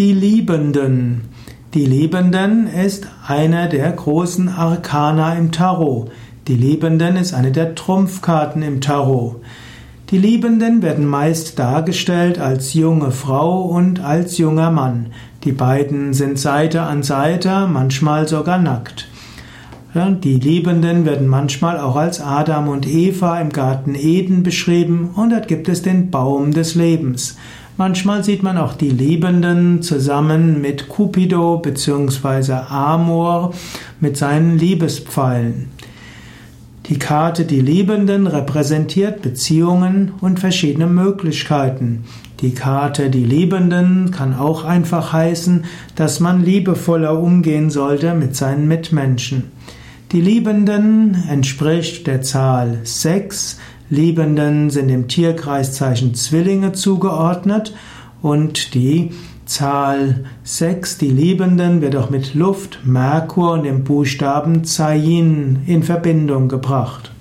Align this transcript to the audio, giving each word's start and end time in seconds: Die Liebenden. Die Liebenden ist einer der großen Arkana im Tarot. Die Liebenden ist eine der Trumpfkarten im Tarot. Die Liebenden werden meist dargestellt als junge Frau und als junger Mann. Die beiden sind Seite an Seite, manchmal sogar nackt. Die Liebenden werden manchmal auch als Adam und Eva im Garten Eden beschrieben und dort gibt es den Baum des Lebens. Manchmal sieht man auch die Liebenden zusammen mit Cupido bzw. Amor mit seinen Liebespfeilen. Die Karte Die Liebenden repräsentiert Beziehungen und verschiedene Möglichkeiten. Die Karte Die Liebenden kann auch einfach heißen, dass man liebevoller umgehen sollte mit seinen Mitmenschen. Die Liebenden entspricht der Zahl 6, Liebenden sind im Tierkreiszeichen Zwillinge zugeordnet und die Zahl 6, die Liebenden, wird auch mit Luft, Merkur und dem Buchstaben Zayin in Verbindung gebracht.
Die 0.00 0.14
Liebenden. 0.14 1.28
Die 1.74 1.84
Liebenden 1.84 2.66
ist 2.66 3.06
einer 3.28 3.66
der 3.66 3.92
großen 3.92 4.48
Arkana 4.48 5.34
im 5.34 5.52
Tarot. 5.52 6.10
Die 6.48 6.54
Liebenden 6.54 7.16
ist 7.16 7.34
eine 7.34 7.52
der 7.52 7.74
Trumpfkarten 7.74 8.62
im 8.62 8.80
Tarot. 8.80 9.42
Die 10.08 10.16
Liebenden 10.16 10.80
werden 10.80 11.04
meist 11.04 11.58
dargestellt 11.58 12.38
als 12.38 12.72
junge 12.72 13.10
Frau 13.10 13.60
und 13.60 14.00
als 14.00 14.38
junger 14.38 14.70
Mann. 14.70 15.08
Die 15.44 15.52
beiden 15.52 16.14
sind 16.14 16.38
Seite 16.38 16.80
an 16.80 17.02
Seite, 17.02 17.68
manchmal 17.70 18.26
sogar 18.26 18.56
nackt. 18.56 19.09
Die 19.92 20.38
Liebenden 20.38 21.04
werden 21.04 21.26
manchmal 21.26 21.80
auch 21.80 21.96
als 21.96 22.20
Adam 22.20 22.68
und 22.68 22.86
Eva 22.86 23.40
im 23.40 23.50
Garten 23.50 23.96
Eden 23.96 24.44
beschrieben 24.44 25.10
und 25.16 25.30
dort 25.30 25.48
gibt 25.48 25.68
es 25.68 25.82
den 25.82 26.12
Baum 26.12 26.52
des 26.52 26.76
Lebens. 26.76 27.36
Manchmal 27.76 28.22
sieht 28.22 28.44
man 28.44 28.56
auch 28.56 28.74
die 28.74 28.90
Liebenden 28.90 29.82
zusammen 29.82 30.60
mit 30.60 30.88
Cupido 30.88 31.56
bzw. 31.58 32.52
Amor 32.68 33.52
mit 33.98 34.16
seinen 34.16 34.56
Liebespfeilen. 34.58 35.70
Die 36.86 36.98
Karte 36.98 37.44
Die 37.44 37.60
Liebenden 37.60 38.28
repräsentiert 38.28 39.22
Beziehungen 39.22 40.12
und 40.20 40.38
verschiedene 40.38 40.86
Möglichkeiten. 40.86 42.04
Die 42.42 42.54
Karte 42.54 43.10
Die 43.10 43.24
Liebenden 43.24 44.12
kann 44.12 44.38
auch 44.38 44.64
einfach 44.64 45.12
heißen, 45.12 45.64
dass 45.96 46.20
man 46.20 46.44
liebevoller 46.44 47.18
umgehen 47.18 47.70
sollte 47.70 48.14
mit 48.14 48.36
seinen 48.36 48.68
Mitmenschen. 48.68 49.50
Die 50.12 50.20
Liebenden 50.20 51.22
entspricht 51.28 52.08
der 52.08 52.20
Zahl 52.20 52.80
6, 52.82 53.60
Liebenden 53.90 54.68
sind 54.70 54.88
im 54.88 55.06
Tierkreiszeichen 55.06 56.16
Zwillinge 56.16 56.72
zugeordnet 56.72 57.72
und 58.20 58.74
die 58.74 59.12
Zahl 59.46 60.24
6, 60.42 60.98
die 60.98 61.10
Liebenden, 61.10 61.80
wird 61.80 61.94
auch 61.94 62.10
mit 62.10 62.34
Luft, 62.34 62.80
Merkur 62.84 63.52
und 63.52 63.62
dem 63.62 63.84
Buchstaben 63.84 64.64
Zayin 64.64 65.60
in 65.66 65.84
Verbindung 65.84 66.48
gebracht. 66.48 67.12